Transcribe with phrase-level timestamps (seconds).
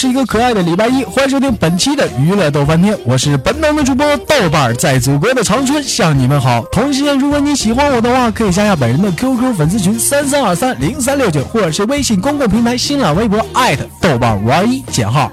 [0.00, 6.64] 是一个可爱的礼拜一，欢迎收听本期的娱乐逗翻天，我是本档的主播豆瓣，在祖国的长春向你们好。
[6.72, 15.30] 同时间，如果你喜欢我的话，可以加下本人的 QQ 粉丝群三三二三零三六九，或者是微信公共平台新浪微博艾特豆瓣五二一减号。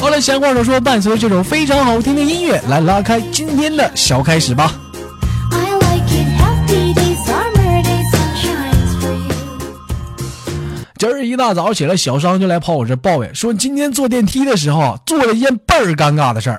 [0.00, 4.74] 好了，闲话少说，伴随这首非常好听的音乐，来拉开今天的小开始吧。
[11.04, 16.58] 今儿一大早起来，小商就来跑我这抱怨，说今天坐电梯的时候做了一件倍儿尴尬的事儿。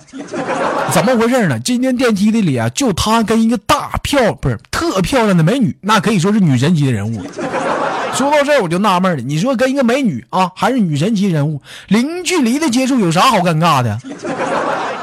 [0.92, 1.60] 怎么回事呢？
[1.60, 7.24] 今天电梯的里啊，就他跟一个大漂不是特漂亮的美女，那可以说是女神级的人物。
[8.14, 14.00] 说到这儿我就纳闷了，你说跟一个美女啊，还是女神级人物，零距离的接触有啥好尴尬的？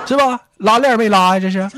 [0.07, 0.39] 是吧？
[0.59, 1.41] 拉链没拉呀？
[1.41, 1.69] 这是。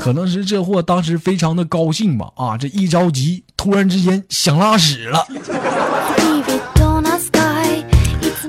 [0.00, 5.26] 可能是这货当时非常的高兴吧，啊，这一着急，突然之间想拉屎了。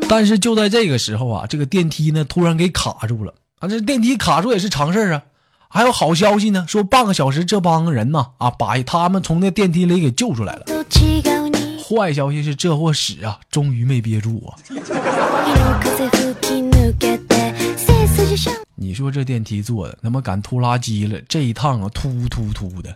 [0.08, 3.68] 但是就在这个时候啊，这个电梯呢突然给卡住了啊！
[3.68, 5.22] 这电梯卡住也是常事啊。
[5.70, 10.66] 还有好消息呢，说半个小时这帮人呢啊，把他们从那电梯里给救出来了。
[11.84, 14.56] 坏消息是这货屎啊，终于没憋住啊。
[18.76, 22.96] 你说这电梯坐的，他妈敢拖拉机了，这一趟啊突突突的。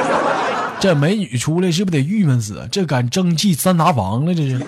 [0.80, 2.68] 这美女出来是不是得郁闷死啊？
[2.70, 4.58] 这敢蒸汽三拿房了，这是。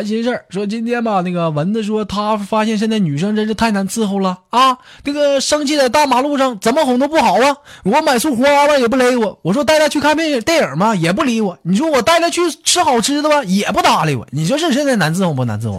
[0.00, 4.78] 烦心事儿，说今天吧，那个蚊子说他发现现在女生真是太难伺候了啊！
[5.04, 7.54] 这个生气在大马路上，怎么哄都不好啊！
[7.84, 15.78] 我买束花吧也不勒我，我说带她去看电影电影嘛也不理我，你说我带她去吃好吃的吧也不搭理我，你说这现在难伺候不难伺候？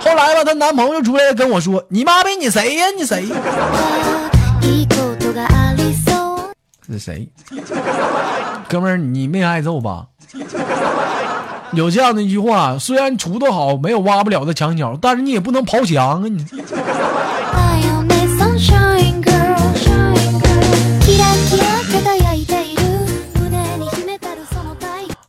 [0.00, 2.86] 后来吧，她男朋友出来跟我说：“你妈逼你谁呀？
[2.98, 3.24] 你谁？”
[6.88, 7.28] 是谁？
[8.68, 10.06] 哥们儿，你没挨揍吧？
[11.72, 16.28] 有这样的一句话，虽然锄头好，没有挖不了的墙角，但是你也不能刨墙啊！
[16.28, 16.44] 你。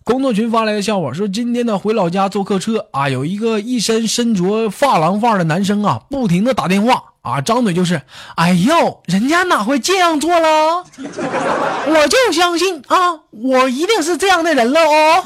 [0.03, 8.02] 工作群发来的笑话说，今天呢回老家坐客车啊，有一个一身身着发廊范的男生啊，不停的打电话啊，张嘴就是，
[8.36, 10.86] 哎呦，人家哪会这样做了？
[11.88, 15.24] 我就相信啊，我一定是这样的人了哦。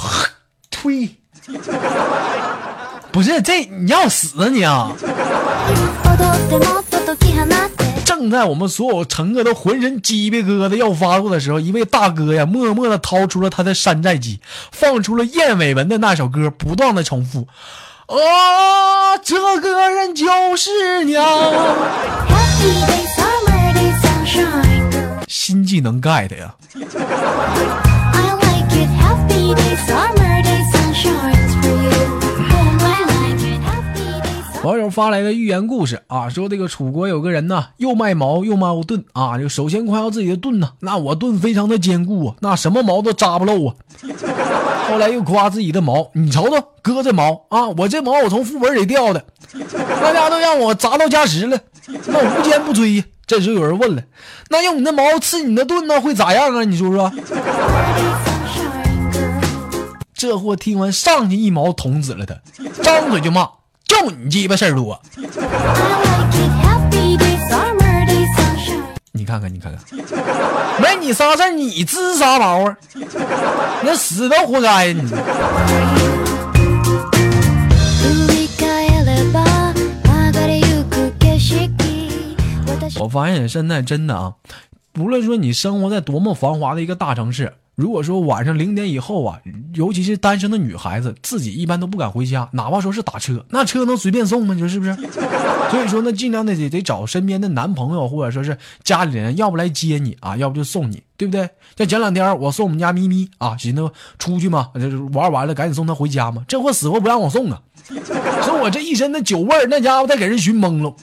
[0.70, 1.16] 呸！
[3.12, 4.92] 不是这你要死啊你啊！
[8.04, 14.38] 正在我们所有乘客都浑身鸡皮疙瘩要发作的时候，一位大哥呀，默默的掏出了他的山寨机，
[14.70, 17.48] 放出了燕尾纹的那首歌，不断的重复
[18.06, 21.24] ：“啊，这个人就是娘。”
[25.26, 26.54] 新技能 get 呀！
[34.62, 39.38] 网友发来的寓言故事啊，说这个楚国有个人呢，又卖矛又卖盾啊。
[39.38, 43.74] 就首先夸耀自己的盾呢，那我盾非常的坚固啊，那什么矛都扎不漏啊。
[44.88, 49.24] 后来又夸自己的矛，你瞅瞅哥这矛啊，我这矛我从副本里掉的，
[50.02, 51.58] 大家都让我砸到加时了，
[52.06, 53.02] 那无坚不摧。
[53.26, 54.02] 这时候有人问了，
[54.50, 56.64] 那用你的矛刺你的盾呢，会咋样啊？
[56.64, 57.10] 你说说。
[60.19, 62.35] 这货听完上去一矛捅死了他，
[62.81, 63.49] 张嘴就骂。
[63.85, 64.99] 就你鸡巴事儿多！
[69.11, 69.79] 你看看，你看看，
[70.81, 72.75] 没你啥事儿，你滋啥毛啊？
[73.83, 74.91] 那死都活该！
[74.91, 75.01] 你。
[78.01, 79.35] 振り返れば
[80.31, 81.69] 流れゆく景色
[82.89, 84.33] 私我发现现在真的啊，
[84.97, 89.40] 无论说你生活在多么繁华的一个大城市， 如果说晚上零点以后啊，
[89.72, 94.52] 尤其是单身的女孩子，自己一般都不敢回家，哪怕说是打车，那车能随便送吗？
[94.52, 94.94] 你说是不是？
[95.72, 101.48] 所以说呢，尽量的得得找身边的男朋友或者说是家里人，要不来接你啊，要不就送你，对不对？
[101.74, 107.62] 像前两天我送我们家咪咪啊，寻思出去嘛，就是玩完了赶紧送她回家嘛，这货死活不让我送啊，
[108.42, 110.94] 说我这一身的酒味儿，那家伙再给人熏懵了。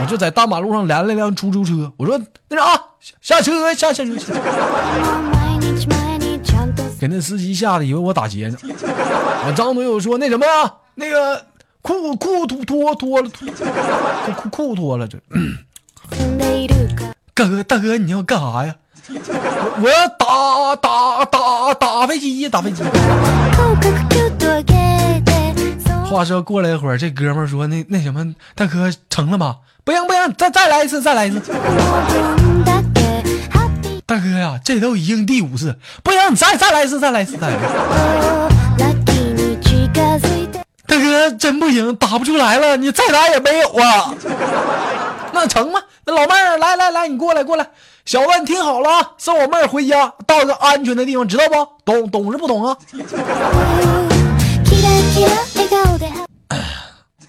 [0.00, 2.80] 我就在大马路上拦了辆出租车，我说那啥、
[3.20, 4.32] 下车下下车，下
[7.01, 8.57] 给那司机吓得以为我打劫呢。
[9.45, 11.45] 我张嘴我说那什么呀，那个
[11.81, 13.47] 裤裤脱脱脱了，脱
[14.33, 15.17] 裤裤裤脱了这。
[16.09, 18.75] 住んでいるか大哥大哥，你要干啥呀？
[19.09, 22.83] 我我要打打打打飞机打飞机。
[22.83, 24.73] 口角キュッと上げ
[25.21, 29.57] てそう话说过了一会儿，这哥们儿说那那什么，大哥成了吗？
[29.83, 31.51] 不行不行，再再来一次再来一次。
[34.01, 37.63] 分だけハッピー大哥呀，这都已经第五次，不行，你再再来一次再来一次再来一次。
[38.77, 44.13] ラッキーに近づいて大哥，真不行，打不出来了，你再打也没有啊。
[45.33, 45.79] 那成吗？
[46.05, 47.67] 那老妹儿，来来来，你过来过来，
[48.05, 51.67] 小子你听好了啊，送我妹儿回家，到一个安全的地方，知道不？
[51.85, 52.77] 懂懂是不懂啊？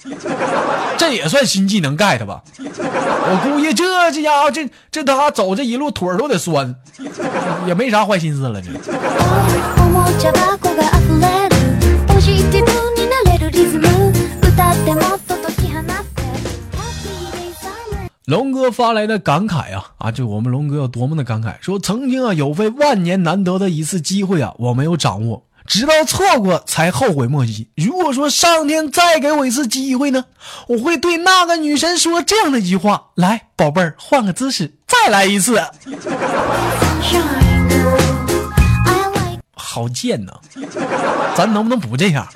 [0.03, 2.43] キ ラキラ笑顔で这也算新技能 get 吧？
[2.59, 6.75] 我估计这这家伙这这他走这一路腿儿都得酸，
[7.67, 8.71] 也没啥坏心思了这。
[8.71, 11.57] おもちゃ箱が溢れる
[12.07, 12.71] ポジティブ
[13.01, 13.89] になれるリズム
[14.43, 16.23] 歌ってもっと解き放って
[16.77, 27.70] Happy days are mine 龙哥发来的感慨啊啊，就我们龙哥有多么的感慨，说曾经啊有非万年难得的一次机会啊，我没有掌握， 直到错过才后悔莫及。
[27.76, 30.26] 如果说上天再给我一次机会呢，
[30.68, 35.62] 我会对那个女神说这样的一句话：来，宝贝儿，换个姿势，再来一次。
[39.54, 40.34] 好贱呐，
[41.36, 42.28] 咱能不能不这样？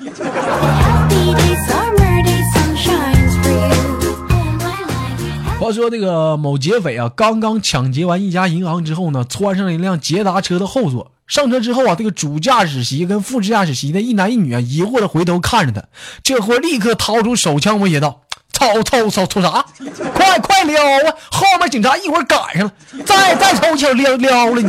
[5.60, 11.12] 话说这个某劫匪啊，刚刚抢劫完一家银行之后呢，窜上了一辆捷达车的后座。
[11.28, 15.86] 上车之后啊，这个主驾驶席跟副驾驶席的一男一女啊，疑惑的回头看着他。
[16.22, 18.22] 这货立刻掏出手枪威胁道
[18.52, 19.64] ：“操操操操啥？
[20.14, 21.14] 快快撩啊！
[21.30, 22.72] 后面警察一会儿赶上了，
[23.04, 24.68] 再再抽枪撩撩了你！”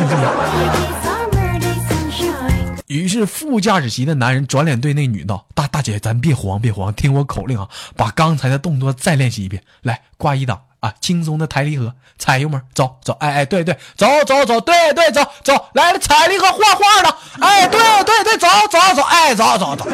[1.90, 9.64] sunshine 于是副驾驶席的男人转脸对那女道：“大大姐，咱别慌，别慌，听我口令啊，把刚才的动作再练习一遍。
[9.82, 19.86] 来，挂一档啊，轻松的抬离合，踩油门，走走，哎哎，对对，走走走，对对走走，来了，踩离合，画画的，哎，对对对，走走走，哎，走走走。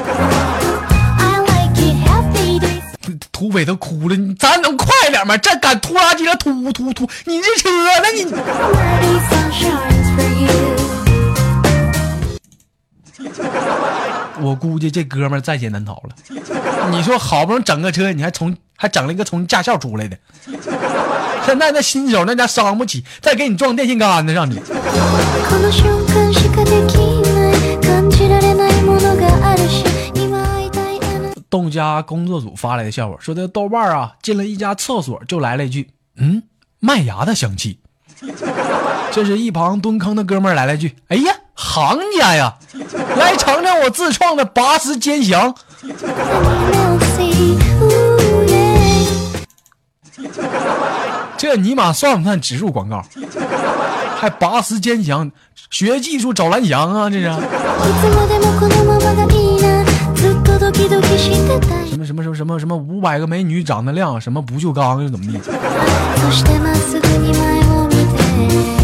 [3.32, 5.36] 土匪都哭了，你咱能快点吗？
[5.38, 7.70] 这赶拖拉机了，突突突，你这车
[8.02, 8.08] 呢？
[8.14, 8.26] 你
[14.42, 16.16] 我估计这哥们儿在劫难逃了。
[16.92, 20.17] 你说好不容易整个车，你还从还整了一个从驾校出来的，
[21.45, 24.59] 现在那新手那家伤不起，再给你撞电线杆子上去。
[24.59, 26.97] こ の瞬間しかでき
[27.33, 29.85] ない感じられないものがあるし
[30.15, 36.45] 今会いたいあなた东家工作组发来的笑话，说这豆瓣儿啊进了一家厕所，就来了一句：“嗯，
[36.79, 37.81] 麦芽的香气。”
[39.13, 42.55] 这时一旁蹲坑的哥们儿来了一句：“哎呀，行家呀，
[43.17, 45.53] 来尝尝我自创的拔丝煎翔。”
[51.37, 53.03] 这尼玛算不算植入广告？
[54.17, 55.31] 还拔丝煎翔，
[55.71, 57.09] 学技术找蓝翔啊！
[57.09, 57.31] 这是いつ
[58.15, 59.83] までもこのままがいいな
[60.15, 65.41] ずっとドキドキしてたい什么什么什么什么什么五百个美女长得亮，什么不锈钢又怎么地？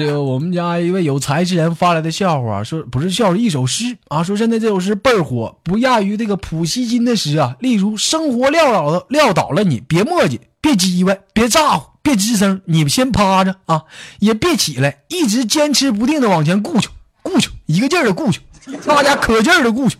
[0.00, 7.54] 这个我们家一位有才之人发来的笑话，说不是笑话，一首诗啊，说现在这首诗倍儿火，不亚于这个普希金的诗啊。
[7.60, 13.82] 例如，生活撂倒了撂倒了你，别磨叽，别叽歪，别咋呼，别吱声，你先趴着啊，
[14.20, 16.88] 也别起来，一直坚持不定的往前顾去，
[17.20, 18.40] 顾去，一个劲儿的顾去，
[18.86, 19.98] 大家可劲儿的顾去。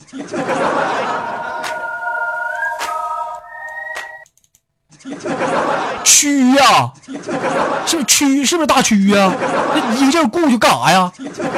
[6.21, 6.91] 蛆呀、
[7.87, 8.45] 是不是蛆？
[8.45, 9.33] 是不是大蛆呀、
[9.75, 11.11] 这一个劲儿顾去干啥呀？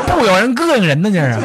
[0.07, 1.37] 不咬人膈应人呢，这是。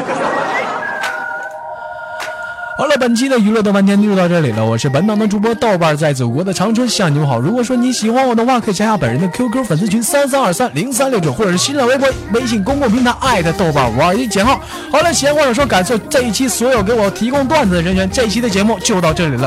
[2.78, 7.40] 好了，本期的娱乐豆瓣天就到这里了，我是本档的主播豆瓣，在祖国的长春向你们好。
[7.40, 14.60] 如果说你喜欢我的话，可以加下本人的 QQ 粉丝群三三二三零三六九，或者是新浪微博、微信公共平台艾特豆瓣五二一减号。
[14.92, 19.46] 好了，闲话少说，感谢这一期所有给我提供段子的人员，这一期的节目就到这里了。